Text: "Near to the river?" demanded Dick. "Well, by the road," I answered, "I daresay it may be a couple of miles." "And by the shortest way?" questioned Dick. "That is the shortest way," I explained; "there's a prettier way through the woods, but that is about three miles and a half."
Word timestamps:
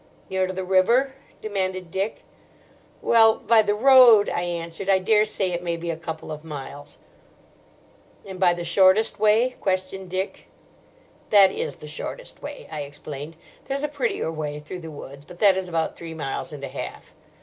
"Near 0.31 0.47
to 0.47 0.53
the 0.53 0.63
river?" 0.63 1.13
demanded 1.43 1.91
Dick. 1.91 2.23
"Well, 3.03 3.35
by 3.35 3.61
the 3.61 3.75
road," 3.75 4.29
I 4.29 4.41
answered, 4.41 4.89
"I 4.89 4.97
daresay 4.97 5.51
it 5.51 5.61
may 5.61 5.77
be 5.77 5.91
a 5.91 5.95
couple 5.95 6.31
of 6.31 6.43
miles." 6.43 6.97
"And 8.25 8.39
by 8.39 8.55
the 8.55 8.63
shortest 8.65 9.19
way?" 9.19 9.57
questioned 9.61 10.09
Dick. 10.09 10.47
"That 11.29 11.51
is 11.51 11.75
the 11.75 11.87
shortest 11.87 12.41
way," 12.41 12.67
I 12.71 12.81
explained; 12.81 13.37
"there's 13.65 13.83
a 13.83 13.87
prettier 13.87 14.31
way 14.31 14.59
through 14.59 14.79
the 14.79 14.89
woods, 14.89 15.23
but 15.23 15.37
that 15.37 15.55
is 15.55 15.69
about 15.69 15.95
three 15.95 16.15
miles 16.15 16.51
and 16.51 16.63
a 16.63 16.69
half." 16.69 17.13